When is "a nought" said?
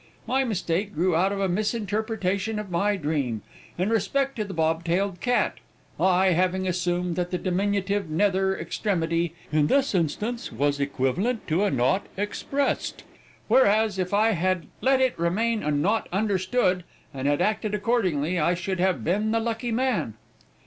11.65-12.07, 15.61-16.09